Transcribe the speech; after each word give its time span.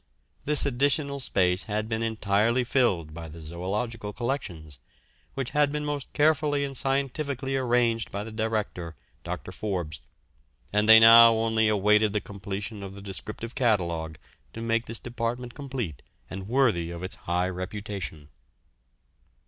This 0.45 0.65
additional 0.65 1.19
space 1.19 1.65
had 1.65 1.87
been 1.87 2.01
entirely 2.01 2.63
filled 2.63 3.13
by 3.13 3.27
the 3.27 3.39
zoological 3.39 4.13
collections, 4.13 4.79
which 5.35 5.51
had 5.51 5.71
been 5.71 5.85
most 5.85 6.11
carefully 6.13 6.65
and 6.65 6.75
scientifically 6.75 7.55
arranged 7.55 8.11
by 8.11 8.23
the 8.23 8.31
director, 8.31 8.95
Dr. 9.23 9.51
Forbes, 9.51 9.99
and 10.73 10.89
they 10.89 10.99
now 10.99 11.33
only 11.35 11.67
awaited 11.67 12.13
the 12.13 12.19
completion 12.19 12.81
of 12.81 12.95
the 12.95 13.01
descriptive 13.03 13.53
catalogue 13.53 14.17
to 14.53 14.61
make 14.63 14.85
this 14.87 14.97
department 14.97 15.53
complete 15.53 16.01
and 16.31 16.47
worthy 16.49 16.89
of 16.89 17.03
its 17.03 17.13
high 17.29 17.49
reputation. 17.49 18.29